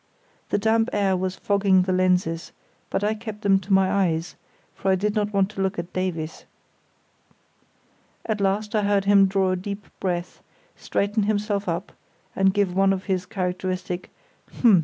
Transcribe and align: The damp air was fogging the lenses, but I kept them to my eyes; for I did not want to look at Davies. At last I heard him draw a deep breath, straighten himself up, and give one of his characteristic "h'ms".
The 0.49 0.57
damp 0.57 0.89
air 0.93 1.15
was 1.15 1.35
fogging 1.35 1.83
the 1.83 1.91
lenses, 1.93 2.53
but 2.89 3.03
I 3.03 3.13
kept 3.13 3.43
them 3.43 3.59
to 3.59 3.71
my 3.71 3.91
eyes; 4.07 4.35
for 4.73 4.89
I 4.89 4.95
did 4.95 5.13
not 5.13 5.31
want 5.31 5.51
to 5.51 5.61
look 5.61 5.77
at 5.77 5.93
Davies. 5.93 6.45
At 8.25 8.41
last 8.41 8.73
I 8.73 8.81
heard 8.81 9.05
him 9.05 9.27
draw 9.27 9.51
a 9.51 9.55
deep 9.55 9.85
breath, 9.99 10.41
straighten 10.75 11.21
himself 11.21 11.69
up, 11.69 11.91
and 12.35 12.51
give 12.51 12.73
one 12.75 12.93
of 12.93 13.03
his 13.03 13.27
characteristic 13.27 14.09
"h'ms". 14.51 14.79